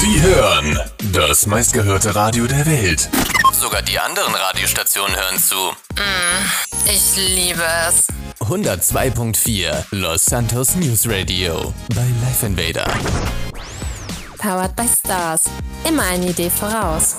[0.00, 0.78] Sie hören
[1.12, 3.08] das meistgehörte Radio der Welt.
[3.52, 5.56] Sogar die anderen Radiostationen hören zu.
[6.86, 8.06] Ich liebe es.
[8.38, 12.86] 102.4 Los Santos News Radio bei Life Invader.
[14.38, 15.46] Powered by Stars.
[15.84, 17.16] Immer eine Idee voraus.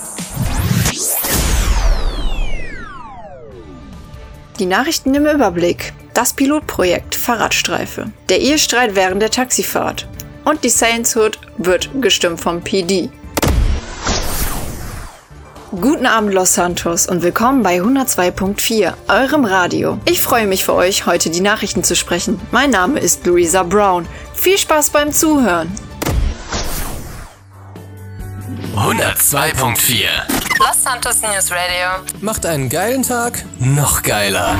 [4.58, 5.92] Die Nachrichten im Überblick.
[6.14, 8.10] Das Pilotprojekt Fahrradstreife.
[8.30, 10.08] Der Ehestreit während der Taxifahrt.
[10.50, 13.08] Und die Saints Hood wird gestimmt vom PD.
[15.70, 20.00] Guten Abend Los Santos und willkommen bei 102.4, eurem Radio.
[20.06, 22.40] Ich freue mich für euch, heute die Nachrichten zu sprechen.
[22.50, 24.08] Mein Name ist Louisa Brown.
[24.34, 25.70] Viel Spaß beim Zuhören.
[28.74, 30.06] 102.4
[30.58, 32.02] Los Santos News Radio.
[32.20, 34.56] Macht einen geilen Tag noch geiler.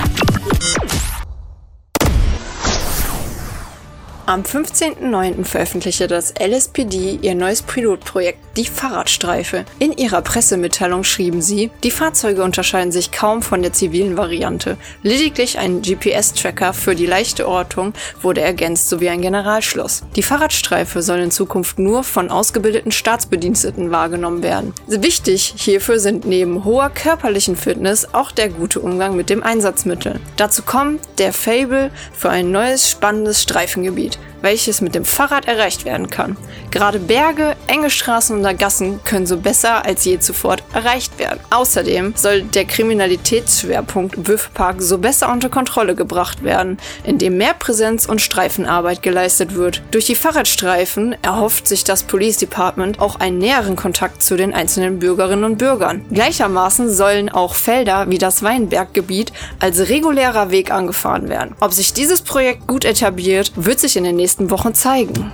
[4.30, 5.44] Am 15.09.
[5.44, 9.64] veröffentlichte das LSPD ihr neues Pilotprojekt Die Fahrradstreife.
[9.78, 14.76] In ihrer Pressemitteilung schrieben sie, die Fahrzeuge unterscheiden sich kaum von der zivilen Variante.
[15.02, 20.02] Lediglich ein GPS-Tracker für die leichte Ortung wurde ergänzt sowie ein Generalschloss.
[20.14, 24.74] Die Fahrradstreife soll in Zukunft nur von ausgebildeten Staatsbediensteten wahrgenommen werden.
[24.88, 30.20] Wichtig hierfür sind neben hoher körperlichen Fitness auch der gute Umgang mit dem Einsatzmittel.
[30.36, 36.10] Dazu kommt der Fable für ein neues spannendes Streifengebiet welches mit dem Fahrrad erreicht werden
[36.10, 36.36] kann.
[36.70, 41.40] Gerade Berge, enge Straßen und Gassen können so besser als je zuvor erreicht werden.
[41.50, 48.20] Außerdem soll der Kriminalitätsschwerpunkt Würfpark so besser unter Kontrolle gebracht werden, indem mehr Präsenz und
[48.20, 49.82] Streifenarbeit geleistet wird.
[49.90, 54.98] Durch die Fahrradstreifen erhofft sich das Police Department auch einen näheren Kontakt zu den einzelnen
[54.98, 56.04] Bürgerinnen und Bürgern.
[56.12, 61.54] Gleichermaßen sollen auch Felder wie das Weinberggebiet als regulärer Weg angefahren werden.
[61.60, 65.32] Ob sich dieses Projekt gut etabliert, wird sich in den nächsten nächsten Wochen zeigen.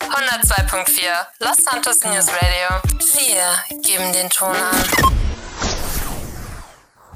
[0.00, 0.88] 102.4
[1.38, 2.80] Los Santos News Radio.
[3.14, 4.84] Wir geben den Ton an.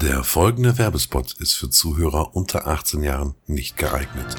[0.01, 4.37] Der folgende Werbespot ist für Zuhörer unter 18 Jahren nicht geeignet.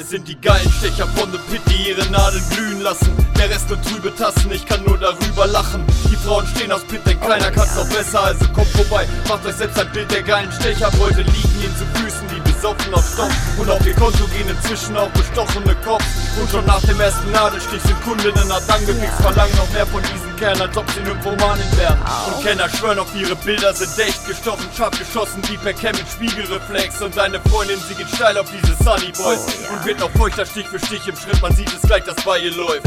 [0.00, 3.12] Es sind die geilen Stecher von The Pit, die ihre Nadeln glühen lassen.
[3.38, 5.84] Der Rest nur trübe Tassen, ich kann nur darüber lachen.
[6.10, 9.06] Die Frauen stehen aus Pit, denn keiner kann's noch besser, also kommt vorbei.
[9.28, 12.31] Macht euch selbst ein Bild der geilen Stecherbeute, liegen ihnen zu Füßen,
[12.62, 13.32] besoffen auf Stoff.
[13.58, 16.04] Und auf ihr Konto gehen inzwischen auch bestochene Kopf.
[16.40, 20.36] Und schon nach dem ersten Nadelstich sind Kundinnen hart angefixt, verlangen noch mehr von diesen
[20.36, 21.98] Kerlen, als ob sie Nymphomanen wären.
[22.26, 26.06] Und Kenner schwören auf ihre Bilder, sind echt gestochen, scharf geschossen, wie per Cam mit
[26.08, 27.02] Spiegelreflex.
[27.02, 29.40] Und deine Freundin, sie geht steil auf diese Sunny Boys.
[29.70, 32.38] Und wird noch feuchter Stich für Stich im Schritt, man sieht es gleich, dass bei
[32.38, 32.86] ihr läuft.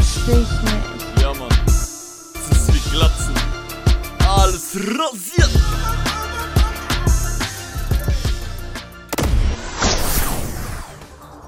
[1.20, 1.48] Ja, Mann.
[1.66, 3.34] Es ist wie Glatzen.
[4.26, 5.75] Alles rasiert.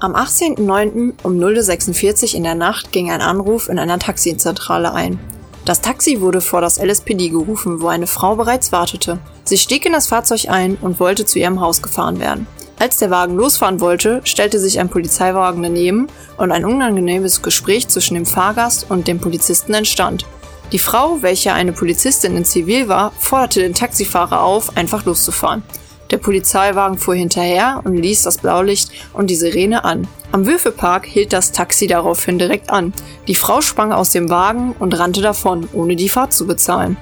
[0.00, 1.14] Am 18.09.
[1.24, 5.18] um 0.46 Uhr in der Nacht ging ein Anruf in einer Taxizentrale ein.
[5.64, 9.18] Das Taxi wurde vor das LSPD gerufen, wo eine Frau bereits wartete.
[9.42, 12.46] Sie stieg in das Fahrzeug ein und wollte zu ihrem Haus gefahren werden.
[12.78, 18.14] Als der Wagen losfahren wollte, stellte sich ein Polizeiwagen daneben und ein unangenehmes Gespräch zwischen
[18.14, 20.26] dem Fahrgast und dem Polizisten entstand.
[20.70, 25.64] Die Frau, welche eine Polizistin in Zivil war, forderte den Taxifahrer auf, einfach loszufahren.
[26.10, 30.08] Der Polizeiwagen fuhr hinterher und ließ das Blaulicht und die Sirene an.
[30.32, 32.92] Am Würfelpark hielt das Taxi daraufhin direkt an.
[33.26, 36.96] Die Frau sprang aus dem Wagen und rannte davon, ohne die Fahrt zu bezahlen.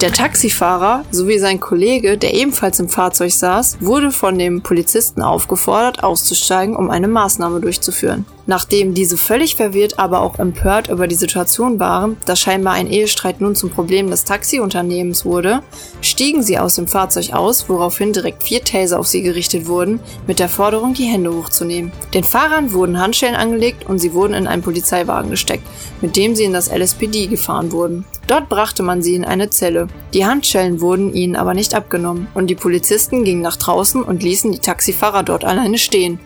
[0.00, 6.02] Der Taxifahrer sowie sein Kollege, der ebenfalls im Fahrzeug saß, wurde von dem Polizisten aufgefordert,
[6.02, 8.24] auszusteigen, um eine Maßnahme durchzuführen.
[8.50, 13.40] Nachdem diese völlig verwirrt, aber auch empört über die Situation waren, dass scheinbar ein Ehestreit
[13.40, 15.62] nun zum Problem des Taxiunternehmens wurde,
[16.00, 20.40] stiegen sie aus dem Fahrzeug aus, woraufhin direkt vier Taser auf sie gerichtet wurden, mit
[20.40, 21.92] der Forderung, die Hände hochzunehmen.
[22.12, 25.68] Den Fahrern wurden Handschellen angelegt und sie wurden in einen Polizeiwagen gesteckt,
[26.00, 28.04] mit dem sie in das LSPD gefahren wurden.
[28.26, 29.86] Dort brachte man sie in eine Zelle.
[30.12, 34.50] Die Handschellen wurden ihnen aber nicht abgenommen und die Polizisten gingen nach draußen und ließen
[34.50, 36.18] die Taxifahrer dort alleine stehen.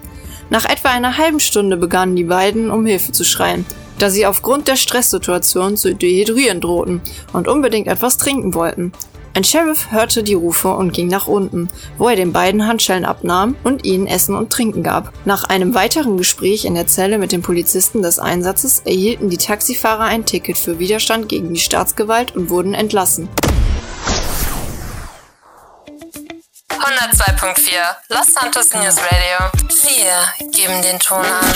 [0.51, 3.65] Nach etwa einer halben Stunde begannen die beiden um Hilfe zu schreien,
[3.99, 7.01] da sie aufgrund der Stresssituation zu dehydrieren drohten
[7.33, 8.93] und unbedingt etwas trinken wollten.
[9.37, 11.69] Ein Sheriff hörte die Rufe und ging nach unten,
[11.99, 15.13] wo er den beiden Handschellen abnahm und ihnen Essen und Trinken gab.
[15.25, 20.05] Nach einem weiteren Gespräch in der Zelle mit den Polizisten des Einsatzes erhielten die Taxifahrer
[20.05, 23.29] ein Ticket für Widerstand gegen die Staatsgewalt und wurden entlassen.
[27.15, 27.71] 102.4
[28.09, 29.49] Los Santos News Radio.
[29.85, 31.55] Wir geben den Ton an.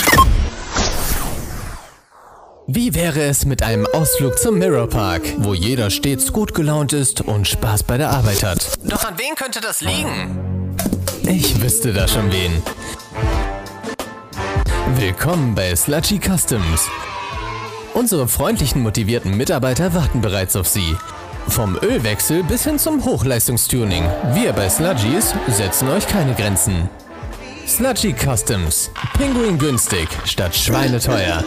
[2.67, 7.19] Wie wäre es mit einem Ausflug zum Mirror Park, wo jeder stets gut gelaunt ist
[7.19, 8.79] und Spaß bei der Arbeit hat?
[8.85, 10.77] Doch an wen könnte das liegen?
[11.23, 12.63] Ich wüsste da schon wen.
[14.95, 16.87] Willkommen bei Sludgy Customs.
[17.93, 20.95] Unsere freundlichen, motivierten Mitarbeiter warten bereits auf Sie.
[21.49, 24.03] Vom Ölwechsel bis hin zum Hochleistungstuning.
[24.33, 26.89] Wir bei Sludgies setzen euch keine Grenzen.
[27.67, 28.91] Sludgy Customs.
[29.17, 31.43] Pinguin günstig statt schweineteuer.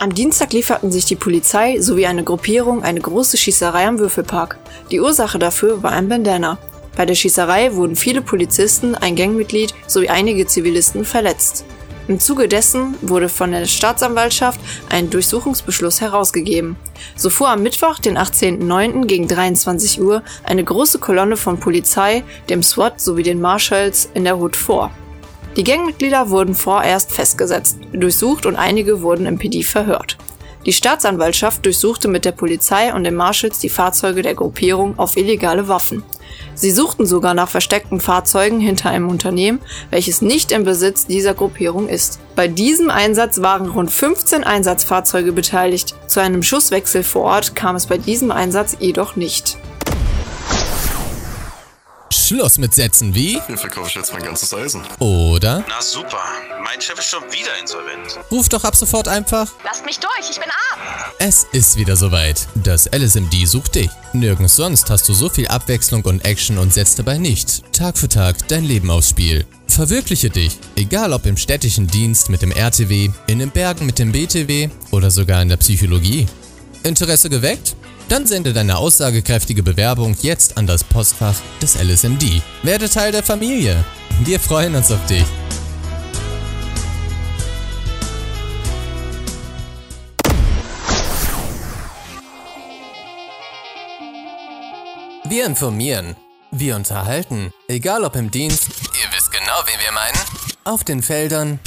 [0.00, 4.58] Am Dienstag lieferten sich die Polizei sowie eine Gruppierung eine große Schießerei am Würfelpark.
[4.90, 6.58] Die Ursache dafür war ein Bandana.
[6.98, 11.64] Bei der Schießerei wurden viele Polizisten, ein Gangmitglied sowie einige Zivilisten verletzt.
[12.08, 14.58] Im Zuge dessen wurde von der Staatsanwaltschaft
[14.88, 16.74] ein Durchsuchungsbeschluss herausgegeben.
[17.14, 19.06] So fuhr am Mittwoch, den 18.09.
[19.06, 24.36] gegen 23 Uhr eine große Kolonne von Polizei, dem SWAT sowie den Marshalls in der
[24.36, 24.90] Hut vor.
[25.56, 30.18] Die Gangmitglieder wurden vorerst festgesetzt, durchsucht und einige wurden im PD verhört.
[30.66, 35.68] Die Staatsanwaltschaft durchsuchte mit der Polizei und den Marshals die Fahrzeuge der Gruppierung auf illegale
[35.68, 36.02] Waffen.
[36.54, 39.60] Sie suchten sogar nach versteckten Fahrzeugen hinter einem Unternehmen,
[39.90, 42.18] welches nicht im Besitz dieser Gruppierung ist.
[42.34, 45.94] Bei diesem Einsatz waren rund 15 Einsatzfahrzeuge beteiligt.
[46.06, 49.56] Zu einem Schusswechsel vor Ort kam es bei diesem Einsatz jedoch nicht.
[52.28, 54.82] Schluss mit Sätzen wie Hier verkaufe ich jetzt mein ganzes Eisen.
[54.98, 56.20] oder Na super,
[56.62, 58.18] mein Chef ist schon wieder insolvent.
[58.30, 60.80] ruf doch ab sofort einfach Lasst mich durch, ich bin arm.
[61.18, 62.46] Es ist wieder soweit.
[62.54, 63.88] Das LSMD sucht dich.
[64.12, 68.10] Nirgends sonst hast du so viel Abwechslung und Action und setzt dabei nicht Tag für
[68.10, 69.46] Tag dein Leben aufs Spiel.
[69.66, 74.12] Verwirkliche dich, egal ob im städtischen Dienst mit dem RTW, in den Bergen mit dem
[74.12, 76.26] BTW oder sogar in der Psychologie.
[76.82, 77.74] Interesse geweckt?
[78.08, 82.42] Dann sende deine aussagekräftige Bewerbung jetzt an das Postfach des LSMD.
[82.62, 83.84] Werde Teil der Familie.
[84.24, 85.24] Wir freuen uns auf dich.
[95.28, 96.16] Wir informieren.
[96.50, 97.52] Wir unterhalten.
[97.68, 100.18] Egal ob im Dienst, ihr wisst genau, wen wir meinen,
[100.64, 101.60] auf den Feldern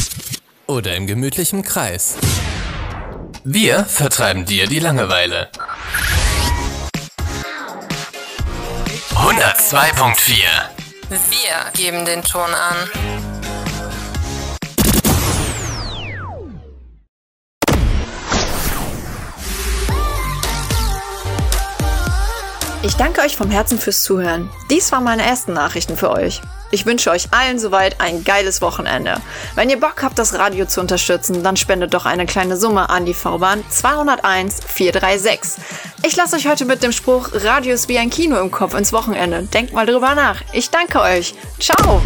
[0.66, 2.16] oder im gemütlichen Kreis.
[3.44, 5.50] Wir vertreiben dir die Langeweile.
[9.42, 10.36] 102.4
[11.10, 13.31] Wir geben den Ton an.
[22.92, 24.50] Ich danke euch vom Herzen fürs Zuhören.
[24.70, 26.42] Dies waren meine ersten Nachrichten für euch.
[26.72, 29.16] Ich wünsche euch allen soweit ein geiles Wochenende.
[29.56, 33.06] Wenn ihr Bock habt, das Radio zu unterstützen, dann spendet doch eine kleine Summe an
[33.06, 35.64] die V-Bahn 201 436.
[36.04, 38.92] Ich lasse euch heute mit dem Spruch Radio ist wie ein Kino im Kopf ins
[38.92, 39.44] Wochenende.
[39.44, 40.42] Denkt mal drüber nach.
[40.52, 41.34] Ich danke euch.
[41.62, 42.02] Ciao!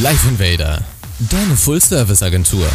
[0.00, 0.80] Life Invader,
[1.18, 2.66] deine Full-Service-Agentur.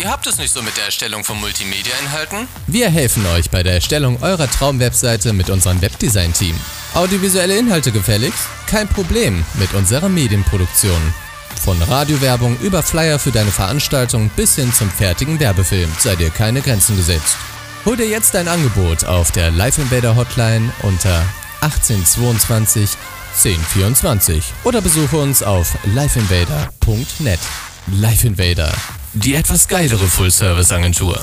[0.00, 2.48] Ihr habt es nicht so mit der Erstellung von Multimedia-Inhalten?
[2.66, 6.58] Wir helfen euch bei der Erstellung eurer Traumwebseite mit unserem Webdesign-Team.
[6.94, 8.44] Audiovisuelle Inhalte gefälligst?
[8.66, 11.12] Kein Problem mit unserer Medienproduktion.
[11.62, 16.62] Von Radiowerbung über Flyer für deine Veranstaltung bis hin zum fertigen Werbefilm sei dir keine
[16.62, 17.36] Grenzen gesetzt.
[17.84, 21.26] Hol dir jetzt dein Angebot auf der Live Invader Hotline unter
[21.60, 22.88] 1822
[23.36, 27.40] 1024 oder besuche uns auf liveinvader.net.
[27.86, 28.72] Live Invader,
[29.12, 31.20] die etwas geilere Full-Service-Agentur.